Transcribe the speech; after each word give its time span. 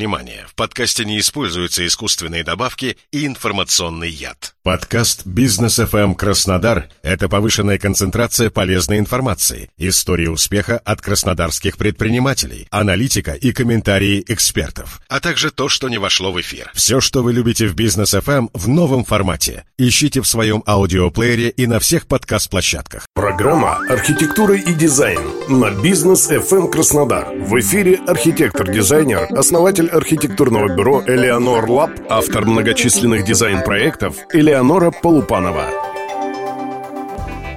внимание, 0.00 0.46
в 0.48 0.54
подкасте 0.54 1.04
не 1.04 1.20
используются 1.20 1.86
искусственные 1.86 2.42
добавки 2.42 2.96
и 3.12 3.26
информационный 3.26 4.08
яд. 4.08 4.54
Подкаст 4.62 5.26
«Бизнес 5.26 5.78
FM 5.78 6.14
Краснодар»— 6.14 6.88
это 7.02 7.28
повышенная 7.28 7.76
концентрация 7.76 8.48
полезной 8.48 8.98
информации, 8.98 9.68
истории 9.76 10.26
успеха 10.26 10.78
от 10.78 11.02
краснодарских 11.02 11.76
предпринимателей, 11.76 12.66
аналитика 12.70 13.32
и 13.32 13.52
комментарии 13.52 14.24
экспертов, 14.26 15.02
а 15.08 15.20
также 15.20 15.50
то, 15.50 15.68
что 15.68 15.90
не 15.90 15.98
вошло 15.98 16.32
в 16.32 16.40
эфир. 16.40 16.70
Все, 16.74 17.02
что 17.02 17.22
вы 17.22 17.34
любите 17.34 17.66
в 17.66 17.74
«Бизнес 17.74 18.14
FM» 18.14 18.48
в 18.54 18.68
новом 18.68 19.04
формате. 19.04 19.64
Ищите 19.76 20.22
в 20.22 20.26
своем 20.26 20.62
аудиоплеере 20.66 21.50
и 21.50 21.66
на 21.66 21.78
всех 21.78 22.06
подкаст-площадках. 22.06 23.06
Программа 23.14 23.76
«Архитектура 23.90 24.56
и 24.56 24.72
дизайн» 24.72 25.20
на 25.48 25.70
«Бизнес 25.70 26.30
FM 26.30 26.70
Краснодар». 26.70 27.34
В 27.34 27.58
эфире 27.60 28.00
архитектор-дизайнер, 28.06 29.28
основатель 29.36 29.89
архитектурного 29.90 30.68
бюро 30.68 31.02
«Элеонор 31.06 31.68
Лаб», 31.70 31.90
автор 32.08 32.46
многочисленных 32.46 33.24
дизайн-проектов 33.24 34.16
Элеонора 34.32 34.90
Полупанова. 34.90 35.79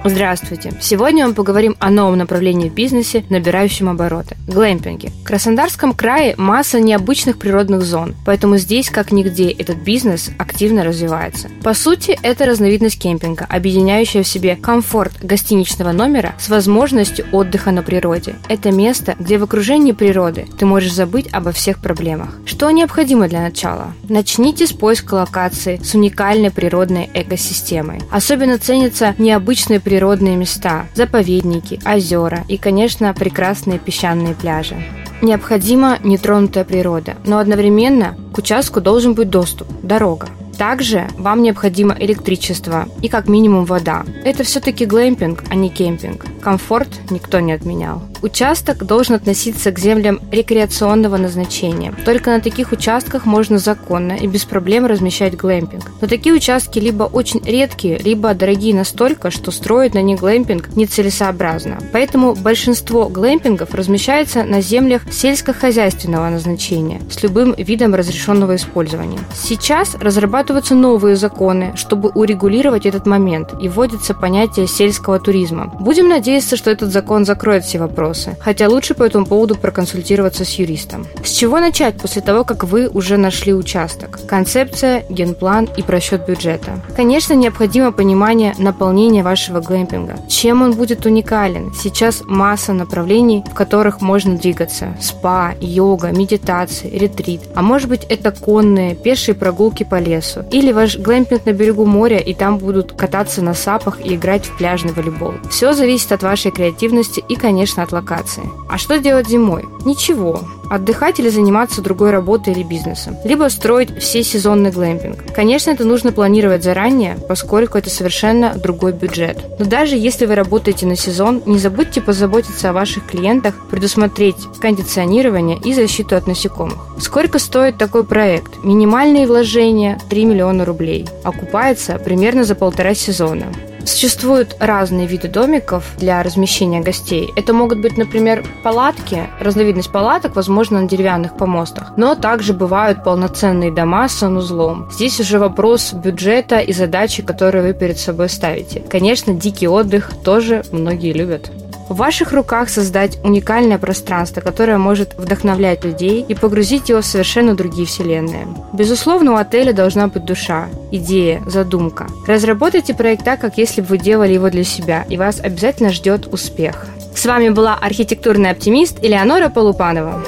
Здравствуйте! 0.06 0.70
Сегодня 0.82 1.26
мы 1.26 1.32
поговорим 1.32 1.76
о 1.78 1.88
новом 1.88 2.18
направлении 2.18 2.68
в 2.68 2.74
бизнесе, 2.74 3.24
набирающем 3.30 3.88
обороты– 3.88 4.36
глэмпинге. 4.46 5.08
В 5.22 5.24
Краснодарском 5.24 5.94
крае 5.94 6.34
масса 6.36 6.78
необычных 6.78 7.38
природных 7.38 7.80
зон, 7.80 8.14
поэтому 8.26 8.58
здесь, 8.58 8.90
как 8.90 9.12
нигде, 9.12 9.50
этот 9.50 9.78
бизнес 9.78 10.30
активно 10.36 10.84
развивается. 10.84 11.48
По 11.62 11.72
сути, 11.72 12.18
это 12.22 12.44
разновидность 12.44 13.00
кемпинга, 13.00 13.46
объединяющая 13.48 14.22
в 14.22 14.28
себе 14.28 14.56
комфорт 14.56 15.12
гостиничного 15.22 15.92
номера 15.92 16.34
с 16.38 16.50
возможностью 16.50 17.24
отдыха 17.32 17.70
на 17.70 17.82
природе. 17.82 18.34
Это 18.50 18.72
место, 18.72 19.16
где 19.18 19.38
в 19.38 19.44
окружении 19.44 19.92
природы 19.92 20.46
ты 20.58 20.66
можешь 20.66 20.92
забыть 20.92 21.32
обо 21.32 21.50
всех 21.50 21.78
проблемах. 21.78 22.28
Что 22.44 22.70
необходимо 22.70 23.26
для 23.26 23.40
начала? 23.40 23.94
Начните 24.06 24.66
с 24.66 24.72
поиска 24.72 25.14
локации 25.14 25.80
с 25.82 25.94
уникальной 25.94 26.50
природной 26.50 27.08
экосистемой. 27.14 28.02
Особенно 28.10 28.58
ценятся 28.58 29.14
необычные 29.16 29.80
природные 29.80 29.93
природные 29.94 30.34
места, 30.34 30.86
заповедники, 30.96 31.78
озера 31.86 32.44
и, 32.48 32.56
конечно, 32.56 33.14
прекрасные 33.14 33.78
песчаные 33.78 34.34
пляжи. 34.34 34.74
Необходима 35.22 36.00
нетронутая 36.02 36.64
природа, 36.64 37.14
но 37.24 37.38
одновременно 37.38 38.16
к 38.32 38.38
участку 38.38 38.80
должен 38.80 39.14
быть 39.14 39.30
доступ, 39.30 39.68
дорога. 39.84 40.26
Также 40.58 41.06
вам 41.16 41.42
необходимо 41.42 41.94
электричество 41.96 42.88
и 43.02 43.08
как 43.08 43.28
минимум 43.28 43.66
вода. 43.66 44.02
Это 44.24 44.42
все-таки 44.42 44.84
глэмпинг, 44.84 45.44
а 45.48 45.54
не 45.54 45.68
кемпинг. 45.68 46.26
Комфорт 46.44 46.88
никто 47.08 47.40
не 47.40 47.54
отменял. 47.54 48.02
Участок 48.20 48.84
должен 48.84 49.14
относиться 49.14 49.70
к 49.70 49.78
землям 49.78 50.20
рекреационного 50.30 51.16
назначения. 51.16 51.94
Только 52.04 52.30
на 52.30 52.40
таких 52.40 52.72
участках 52.72 53.24
можно 53.24 53.58
законно 53.58 54.12
и 54.12 54.26
без 54.26 54.44
проблем 54.44 54.84
размещать 54.84 55.36
глэмпинг. 55.36 55.82
Но 56.02 56.06
такие 56.06 56.34
участки 56.34 56.78
либо 56.78 57.04
очень 57.04 57.40
редкие, 57.44 57.98
либо 57.98 58.34
дорогие 58.34 58.74
настолько, 58.74 59.30
что 59.30 59.50
строить 59.50 59.94
на 59.94 60.02
них 60.02 60.20
глэмпинг 60.20 60.76
нецелесообразно. 60.76 61.78
Поэтому 61.92 62.34
большинство 62.34 63.08
глэмпингов 63.08 63.74
размещается 63.74 64.44
на 64.44 64.60
землях 64.60 65.02
сельскохозяйственного 65.10 66.28
назначения 66.28 67.00
с 67.10 67.22
любым 67.22 67.54
видом 67.56 67.94
разрешенного 67.94 68.56
использования. 68.56 69.18
Сейчас 69.34 69.94
разрабатываются 69.94 70.74
новые 70.74 71.16
законы, 71.16 71.72
чтобы 71.76 72.10
урегулировать 72.10 72.84
этот 72.84 73.06
момент, 73.06 73.54
и 73.62 73.68
вводится 73.70 74.12
понятие 74.12 74.66
сельского 74.66 75.18
туризма. 75.18 75.72
Будем 75.80 76.08
надеяться, 76.08 76.33
что 76.40 76.70
этот 76.70 76.92
закон 76.92 77.24
закроет 77.24 77.64
все 77.64 77.78
вопросы, 77.78 78.36
хотя 78.40 78.68
лучше 78.68 78.94
по 78.94 79.02
этому 79.02 79.26
поводу 79.26 79.54
проконсультироваться 79.56 80.44
с 80.44 80.54
юристом. 80.54 81.06
С 81.24 81.30
чего 81.30 81.60
начать 81.60 81.96
после 81.96 82.22
того, 82.22 82.44
как 82.44 82.64
вы 82.64 82.88
уже 82.88 83.16
нашли 83.16 83.54
участок? 83.54 84.20
Концепция, 84.26 85.04
генплан 85.08 85.68
и 85.76 85.82
просчет 85.82 86.26
бюджета. 86.26 86.80
Конечно, 86.96 87.34
необходимо 87.34 87.92
понимание 87.92 88.54
наполнения 88.58 89.22
вашего 89.22 89.60
глэмпинга. 89.60 90.16
Чем 90.28 90.62
он 90.62 90.72
будет 90.72 91.06
уникален? 91.06 91.72
Сейчас 91.74 92.22
масса 92.24 92.72
направлений, 92.72 93.44
в 93.48 93.54
которых 93.54 94.00
можно 94.00 94.36
двигаться. 94.36 94.96
Спа, 95.00 95.54
йога, 95.60 96.10
медитации, 96.10 96.90
ретрит. 96.90 97.42
А 97.54 97.62
может 97.62 97.88
быть 97.88 98.04
это 98.08 98.32
конные, 98.32 98.94
пешие 98.94 99.34
прогулки 99.34 99.84
по 99.84 100.00
лесу. 100.00 100.44
Или 100.50 100.72
ваш 100.72 100.98
глэмпинг 100.98 101.46
на 101.46 101.52
берегу 101.52 101.84
моря, 101.84 102.18
и 102.18 102.34
там 102.34 102.58
будут 102.58 102.92
кататься 102.92 103.42
на 103.42 103.54
сапах 103.54 104.04
и 104.04 104.14
играть 104.14 104.46
в 104.46 104.56
пляжный 104.56 104.92
волейбол. 104.92 105.34
Все 105.50 105.72
зависит 105.72 106.12
от 106.12 106.22
вашей 106.24 106.50
креативности 106.50 107.22
и, 107.28 107.36
конечно, 107.36 107.84
от 107.84 107.92
локации. 107.92 108.42
А 108.68 108.78
что 108.78 108.98
делать 108.98 109.28
зимой? 109.28 109.64
Ничего. 109.84 110.40
Отдыхать 110.70 111.20
или 111.20 111.28
заниматься 111.28 111.82
другой 111.82 112.10
работой 112.10 112.54
или 112.54 112.62
бизнесом. 112.62 113.16
Либо 113.24 113.48
строить 113.50 113.96
все 114.00 114.24
сезонный 114.24 114.72
глэмпинг. 114.72 115.32
Конечно, 115.34 115.70
это 115.70 115.84
нужно 115.84 116.10
планировать 116.10 116.64
заранее, 116.64 117.16
поскольку 117.28 117.78
это 117.78 117.90
совершенно 117.90 118.54
другой 118.54 118.92
бюджет. 118.92 119.38
Но 119.58 119.66
даже 119.66 119.96
если 119.96 120.26
вы 120.26 120.34
работаете 120.34 120.86
на 120.86 120.96
сезон, 120.96 121.42
не 121.46 121.58
забудьте 121.58 122.00
позаботиться 122.00 122.70
о 122.70 122.72
ваших 122.72 123.06
клиентах, 123.06 123.54
предусмотреть 123.70 124.36
кондиционирование 124.60 125.58
и 125.62 125.74
защиту 125.74 126.16
от 126.16 126.26
насекомых. 126.26 126.78
Сколько 126.98 127.38
стоит 127.38 127.76
такой 127.76 128.04
проект? 128.04 128.64
Минимальные 128.64 129.26
вложения 129.26 130.00
3 130.08 130.24
миллиона 130.24 130.64
рублей. 130.64 131.06
Окупается 131.22 131.98
примерно 131.98 132.44
за 132.44 132.54
полтора 132.54 132.94
сезона. 132.94 133.46
Существуют 133.84 134.56
разные 134.60 135.06
виды 135.06 135.28
домиков 135.28 135.84
для 135.98 136.22
размещения 136.22 136.80
гостей. 136.80 137.30
Это 137.36 137.52
могут 137.52 137.80
быть, 137.80 137.96
например, 137.96 138.44
палатки, 138.62 139.28
разновидность 139.40 139.92
палаток, 139.92 140.36
возможно, 140.36 140.80
на 140.80 140.88
деревянных 140.88 141.36
помостах. 141.36 141.92
Но 141.96 142.14
также 142.14 142.54
бывают 142.54 143.04
полноценные 143.04 143.72
дома 143.72 144.08
с 144.08 144.14
санузлом. 144.14 144.88
Здесь 144.90 145.20
уже 145.20 145.38
вопрос 145.38 145.92
бюджета 145.92 146.58
и 146.60 146.72
задачи, 146.72 147.22
которые 147.22 147.62
вы 147.62 147.74
перед 147.74 147.98
собой 147.98 148.28
ставите. 148.28 148.80
Конечно, 148.80 149.34
дикий 149.34 149.68
отдых 149.68 150.10
тоже 150.24 150.64
многие 150.72 151.12
любят. 151.12 151.50
В 151.88 151.96
ваших 151.96 152.32
руках 152.32 152.70
создать 152.70 153.18
уникальное 153.22 153.78
пространство, 153.78 154.40
которое 154.40 154.78
может 154.78 155.14
вдохновлять 155.18 155.84
людей 155.84 156.24
и 156.26 156.34
погрузить 156.34 156.88
его 156.88 157.02
в 157.02 157.06
совершенно 157.06 157.54
другие 157.54 157.86
вселенные. 157.86 158.46
Безусловно, 158.72 159.32
у 159.32 159.36
отеля 159.36 159.72
должна 159.72 160.08
быть 160.08 160.24
душа, 160.24 160.68
идея, 160.90 161.42
задумка. 161.46 162.06
Разработайте 162.26 162.94
проект 162.94 163.24
так, 163.24 163.40
как 163.40 163.58
если 163.58 163.82
бы 163.82 163.88
вы 163.88 163.98
делали 163.98 164.32
его 164.32 164.48
для 164.48 164.64
себя, 164.64 165.04
и 165.08 165.18
вас 165.18 165.40
обязательно 165.40 165.92
ждет 165.92 166.26
успех. 166.32 166.86
С 167.14 167.26
вами 167.26 167.50
была 167.50 167.74
архитектурный 167.74 168.50
оптимист 168.50 168.98
Элеонора 169.02 169.50
Полупанова. 169.50 170.22